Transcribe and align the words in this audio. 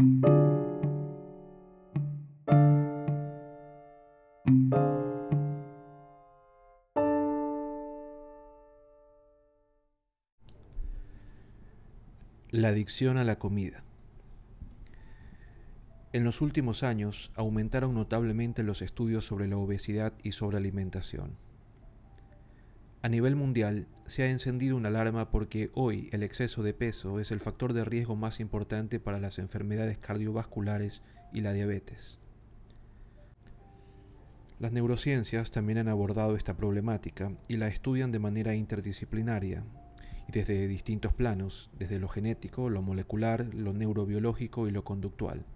La 0.00 0.06
adicción 12.68 13.16
a 13.16 13.24
la 13.24 13.38
comida. 13.38 13.84
En 16.12 16.24
los 16.24 16.40
últimos 16.40 16.82
años 16.82 17.30
aumentaron 17.34 17.94
notablemente 17.94 18.62
los 18.62 18.82
estudios 18.82 19.26
sobre 19.26 19.48
la 19.48 19.56
obesidad 19.56 20.14
y 20.22 20.32
sobre 20.32 20.56
alimentación. 20.56 21.36
A 23.02 23.08
nivel 23.08 23.34
mundial 23.34 23.86
se 24.04 24.24
ha 24.24 24.30
encendido 24.30 24.76
una 24.76 24.88
alarma 24.88 25.30
porque 25.30 25.70
hoy 25.72 26.10
el 26.12 26.22
exceso 26.22 26.62
de 26.62 26.74
peso 26.74 27.18
es 27.18 27.30
el 27.30 27.40
factor 27.40 27.72
de 27.72 27.84
riesgo 27.84 28.14
más 28.14 28.40
importante 28.40 29.00
para 29.00 29.18
las 29.18 29.38
enfermedades 29.38 29.96
cardiovasculares 29.96 31.00
y 31.32 31.40
la 31.40 31.54
diabetes. 31.54 32.20
Las 34.58 34.72
neurociencias 34.72 35.50
también 35.50 35.78
han 35.78 35.88
abordado 35.88 36.36
esta 36.36 36.58
problemática 36.58 37.32
y 37.48 37.56
la 37.56 37.68
estudian 37.68 38.12
de 38.12 38.18
manera 38.18 38.54
interdisciplinaria 38.54 39.64
y 40.28 40.32
desde 40.32 40.68
distintos 40.68 41.14
planos, 41.14 41.70
desde 41.78 41.98
lo 41.98 42.08
genético, 42.08 42.68
lo 42.68 42.82
molecular, 42.82 43.54
lo 43.54 43.72
neurobiológico 43.72 44.68
y 44.68 44.72
lo 44.72 44.84
conductual. 44.84 45.46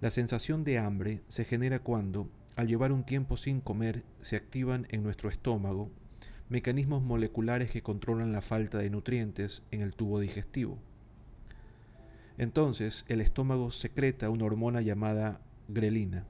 La 0.00 0.12
sensación 0.12 0.62
de 0.62 0.78
hambre 0.78 1.22
se 1.26 1.44
genera 1.44 1.80
cuando, 1.80 2.30
al 2.60 2.68
llevar 2.68 2.92
un 2.92 3.04
tiempo 3.04 3.36
sin 3.36 3.60
comer, 3.60 4.04
se 4.20 4.36
activan 4.36 4.86
en 4.90 5.02
nuestro 5.02 5.30
estómago 5.30 5.90
mecanismos 6.50 7.02
moleculares 7.02 7.70
que 7.70 7.82
controlan 7.82 8.32
la 8.32 8.42
falta 8.42 8.78
de 8.78 8.90
nutrientes 8.90 9.62
en 9.70 9.80
el 9.80 9.94
tubo 9.94 10.20
digestivo. 10.20 10.78
Entonces, 12.36 13.04
el 13.08 13.20
estómago 13.20 13.70
secreta 13.70 14.28
una 14.30 14.44
hormona 14.44 14.80
llamada 14.80 15.40
grelina, 15.68 16.26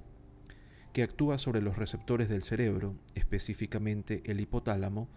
que 0.93 1.03
actúa 1.03 1.39
sobre 1.39 1.63
los 1.63 1.77
receptores 1.77 2.29
del 2.29 2.43
cerebro, 2.43 2.95
específicamente 3.15 4.23
el 4.27 4.41
hipotálamo, 4.41 5.09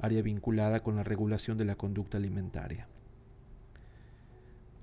área 0.00 0.22
vinculada 0.22 0.82
con 0.82 0.96
la 0.96 1.04
regulación 1.04 1.58
de 1.58 1.64
la 1.64 1.76
conducta 1.76 2.16
alimentaria. 2.16 2.88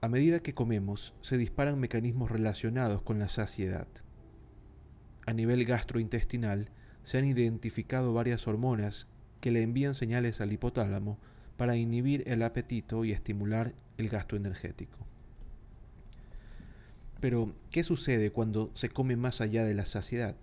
A 0.01 0.07
medida 0.07 0.41
que 0.41 0.53
comemos, 0.53 1.13
se 1.21 1.37
disparan 1.37 1.79
mecanismos 1.79 2.29
relacionados 2.29 3.01
con 3.01 3.19
la 3.19 3.29
saciedad. 3.29 3.87
A 5.25 5.33
nivel 5.33 5.65
gastrointestinal, 5.65 6.69
se 7.03 7.17
han 7.17 7.25
identificado 7.25 8.13
varias 8.13 8.47
hormonas 8.47 9.07
que 9.41 9.51
le 9.51 9.61
envían 9.61 9.95
señales 9.95 10.41
al 10.41 10.53
hipotálamo 10.53 11.17
para 11.57 11.75
inhibir 11.75 12.23
el 12.27 12.43
apetito 12.43 13.05
y 13.05 13.11
estimular 13.11 13.73
el 13.97 14.09
gasto 14.09 14.35
energético. 14.35 14.97
Pero, 17.19 17.53
¿qué 17.71 17.83
sucede 17.83 18.31
cuando 18.31 18.71
se 18.73 18.89
come 18.89 19.15
más 19.15 19.39
allá 19.39 19.63
de 19.63 19.73
la 19.73 19.85
saciedad? 19.85 20.35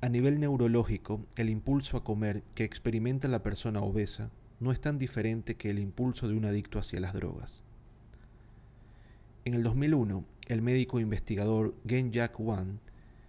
A 0.00 0.08
nivel 0.08 0.40
neurológico, 0.40 1.26
el 1.36 1.50
impulso 1.50 1.96
a 1.96 2.04
comer 2.04 2.42
que 2.54 2.64
experimenta 2.64 3.28
la 3.28 3.42
persona 3.42 3.80
obesa 3.80 4.30
no 4.60 4.72
es 4.72 4.80
tan 4.80 4.98
diferente 4.98 5.56
que 5.56 5.70
el 5.70 5.78
impulso 5.78 6.28
de 6.28 6.36
un 6.36 6.44
adicto 6.44 6.78
hacia 6.78 7.00
las 7.00 7.14
drogas. 7.14 7.62
En 9.44 9.54
el 9.54 9.62
2001, 9.62 10.24
el 10.50 10.62
médico 10.62 10.98
investigador 10.98 11.76
Gen-Jack 11.86 12.40
Wan 12.40 12.80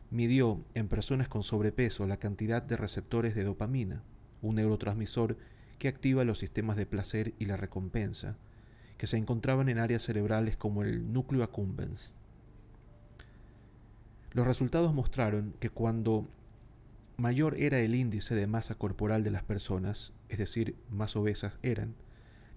midió 0.10 0.66
en 0.74 0.88
personas 0.88 1.30
con 1.30 1.44
sobrepeso 1.44 2.08
la 2.08 2.18
cantidad 2.18 2.64
de 2.64 2.76
receptores 2.76 3.36
de 3.36 3.44
dopamina, 3.44 4.02
un 4.42 4.56
neurotransmisor 4.56 5.38
que 5.78 5.88
activa 5.88 6.24
los 6.24 6.40
sistemas 6.40 6.78
de 6.78 6.88
placer 6.88 7.36
y 7.38 7.46
la 7.46 7.58
recompensa, 7.58 8.38
que 8.98 9.06
se 9.06 9.18
encontraban 9.18 9.70
en 9.70 9.78
áreas 9.78 10.02
cerebrales 10.02 10.58
como 10.58 10.82
el 10.82 11.14
núcleo 11.14 11.44
accumbens. 11.44 12.16
Los 14.32 14.48
resultados 14.48 14.92
mostraron 14.92 15.54
que 15.60 15.70
cuando 15.70 16.28
mayor 17.18 17.56
era 17.60 17.78
el 17.82 17.94
índice 17.94 18.34
de 18.34 18.48
masa 18.48 18.74
corporal 18.74 19.24
de 19.24 19.30
las 19.30 19.44
personas, 19.44 20.12
es 20.28 20.40
decir, 20.40 20.76
más 20.90 21.16
obesas 21.16 21.60
eran, 21.62 21.94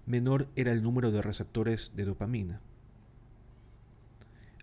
menor 0.07 0.47
era 0.55 0.71
el 0.71 0.81
número 0.81 1.11
de 1.11 1.21
receptores 1.21 1.91
de 1.95 2.05
dopamina. 2.05 2.61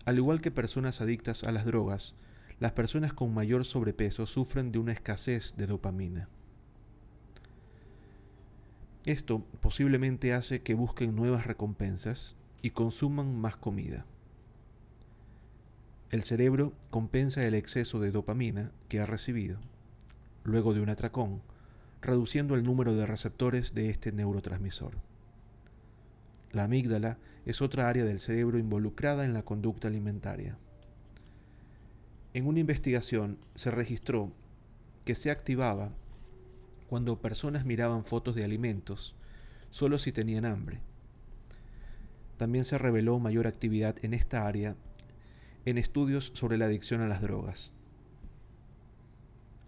Al 0.05 0.19
igual 0.19 0.41
que 0.41 0.51
personas 0.51 1.01
adictas 1.01 1.45
a 1.45 1.53
las 1.53 1.65
drogas, 1.65 2.15
las 2.59 2.73
personas 2.73 3.13
con 3.13 3.33
mayor 3.33 3.65
sobrepeso 3.65 4.27
sufren 4.27 4.73
de 4.73 4.79
una 4.79 4.93
escasez 4.93 5.55
de 5.57 5.67
dopamina. 5.67 6.29
Esto 9.05 9.45
posiblemente 9.61 10.33
hace 10.33 10.63
que 10.63 10.75
busquen 10.75 11.17
nuevas 11.17 11.47
recompensas 11.47 12.37
y 12.63 12.71
consuman 12.71 13.37
más 13.41 13.57
comida. 13.57 14.07
El 16.11 16.23
cerebro 16.23 16.73
compensa 16.91 17.45
el 17.45 17.55
exceso 17.55 17.99
de 17.99 18.13
dopamina 18.13 18.71
que 18.89 19.01
ha 19.01 19.07
recibido 19.07 19.59
luego 20.45 20.75
de 20.75 20.81
un 20.81 20.89
atracón, 20.89 21.41
reduciendo 22.01 22.55
el 22.55 22.65
número 22.65 22.95
de 22.95 23.07
receptores 23.07 23.75
de 23.75 23.91
este 23.91 24.13
neurotransmisor. 24.13 24.95
La 26.53 26.65
amígdala 26.65 27.19
es 27.47 27.63
otra 27.63 27.89
área 27.89 28.05
del 28.05 28.21
cerebro 28.21 28.59
involucrada 28.59 29.25
en 29.25 29.33
la 29.33 29.43
conducta 29.43 29.89
alimentaria. 29.89 30.59
En 32.35 32.47
una 32.47 32.61
investigación 32.61 33.39
se 33.55 33.71
registró 33.71 34.33
que 35.05 35.15
se 35.15 35.31
activaba 35.31 35.91
cuando 36.89 37.21
personas 37.21 37.65
miraban 37.65 38.05
fotos 38.05 38.35
de 38.35 38.45
alimentos 38.45 39.15
solo 39.71 39.99
si 39.99 40.13
tenían 40.13 40.45
hambre. 40.45 40.81
También 42.37 42.65
se 42.65 42.79
reveló 42.79 43.19
mayor 43.19 43.47
actividad 43.47 43.97
en 44.03 44.13
esta 44.13 44.47
área 44.47 44.77
en 45.65 45.79
estudios 45.79 46.33
sobre 46.35 46.59
la 46.59 46.67
adicción 46.67 47.01
a 47.01 47.09
las 47.09 47.23
drogas. 47.23 47.73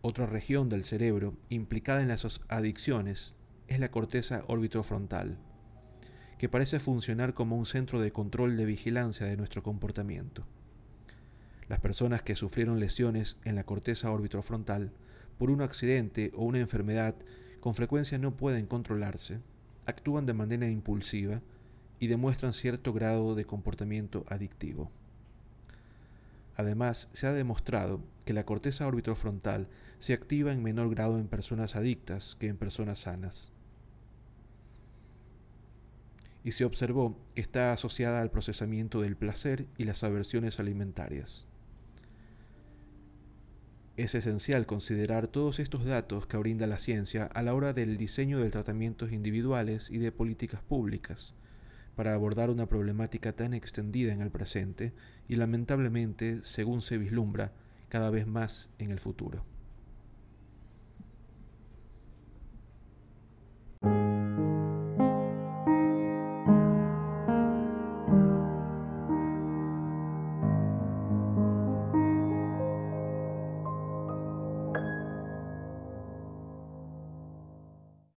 Otra 0.02 0.26
región 0.26 0.68
del 0.68 0.84
cerebro 0.84 1.34
implicada 1.48 2.02
en 2.02 2.08
las 2.08 2.40
adicciones 2.48 3.34
es 3.68 3.78
la 3.78 3.90
corteza 3.90 4.44
orbitofrontal, 4.48 5.38
que 6.44 6.50
parece 6.50 6.78
funcionar 6.78 7.32
como 7.32 7.56
un 7.56 7.64
centro 7.64 8.00
de 8.00 8.12
control 8.12 8.58
de 8.58 8.66
vigilancia 8.66 9.24
de 9.24 9.38
nuestro 9.38 9.62
comportamiento. 9.62 10.44
Las 11.70 11.80
personas 11.80 12.20
que 12.20 12.36
sufrieron 12.36 12.80
lesiones 12.80 13.38
en 13.44 13.54
la 13.54 13.64
corteza 13.64 14.10
orbitofrontal 14.10 14.92
por 15.38 15.50
un 15.50 15.62
accidente 15.62 16.32
o 16.34 16.44
una 16.44 16.58
enfermedad 16.58 17.14
con 17.60 17.74
frecuencia 17.74 18.18
no 18.18 18.36
pueden 18.36 18.66
controlarse, 18.66 19.40
actúan 19.86 20.26
de 20.26 20.34
manera 20.34 20.68
impulsiva 20.68 21.40
y 21.98 22.08
demuestran 22.08 22.52
cierto 22.52 22.92
grado 22.92 23.34
de 23.34 23.46
comportamiento 23.46 24.26
adictivo. 24.28 24.90
Además, 26.56 27.08
se 27.14 27.26
ha 27.26 27.32
demostrado 27.32 28.02
que 28.26 28.34
la 28.34 28.44
corteza 28.44 28.86
orbitofrontal 28.86 29.66
se 29.98 30.12
activa 30.12 30.52
en 30.52 30.62
menor 30.62 30.90
grado 30.90 31.18
en 31.18 31.26
personas 31.26 31.74
adictas 31.74 32.36
que 32.38 32.48
en 32.48 32.58
personas 32.58 32.98
sanas. 32.98 33.53
Y 36.44 36.52
se 36.52 36.64
observó 36.64 37.18
que 37.34 37.40
está 37.40 37.72
asociada 37.72 38.20
al 38.20 38.30
procesamiento 38.30 39.00
del 39.00 39.16
placer 39.16 39.66
y 39.76 39.84
las 39.84 40.04
aversiones 40.04 40.60
alimentarias. 40.60 41.48
Es 43.96 44.14
esencial 44.14 44.66
considerar 44.66 45.28
todos 45.28 45.58
estos 45.58 45.84
datos 45.84 46.26
que 46.26 46.36
brinda 46.36 46.66
la 46.66 46.78
ciencia 46.78 47.26
a 47.26 47.42
la 47.42 47.54
hora 47.54 47.72
del 47.72 47.96
diseño 47.96 48.40
de 48.40 48.50
tratamientos 48.50 49.12
individuales 49.12 49.88
y 49.88 49.98
de 49.98 50.12
políticas 50.12 50.62
públicas, 50.62 51.32
para 51.94 52.12
abordar 52.12 52.50
una 52.50 52.66
problemática 52.66 53.32
tan 53.32 53.54
extendida 53.54 54.12
en 54.12 54.20
el 54.20 54.30
presente 54.30 54.92
y 55.28 55.36
lamentablemente, 55.36 56.42
según 56.42 56.82
se 56.82 56.98
vislumbra, 56.98 57.52
cada 57.88 58.10
vez 58.10 58.26
más 58.26 58.68
en 58.78 58.90
el 58.90 58.98
futuro. 58.98 59.44